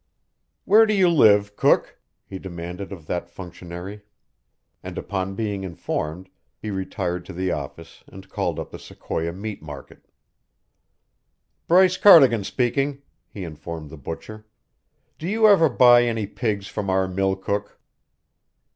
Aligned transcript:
"Where 0.65 0.87
do 0.87 0.95
you 0.95 1.07
live, 1.09 1.55
cook?" 1.55 1.99
he 2.25 2.39
demanded 2.39 2.91
of 2.91 3.05
that 3.05 3.29
functionary; 3.29 4.01
and 4.81 4.97
upon 4.97 5.35
being 5.35 5.63
informed, 5.63 6.27
he 6.57 6.71
retired 6.71 7.23
to 7.25 7.33
the 7.33 7.51
office 7.51 8.03
and 8.07 8.27
called 8.27 8.57
up 8.59 8.71
the 8.71 8.79
Sequoia 8.79 9.31
meat 9.31 9.61
market. 9.61 10.07
"Bryce 11.67 11.97
Cardigan 11.97 12.43
speaking," 12.43 13.03
he 13.29 13.43
informed 13.43 13.91
the 13.91 13.95
butcher. 13.97 14.47
"Do 15.19 15.27
you 15.27 15.47
ever 15.47 15.69
buy 15.69 16.05
any 16.05 16.25
pigs 16.25 16.65
from 16.67 16.89
our 16.89 17.07
mill 17.07 17.35
cook?" 17.35 17.77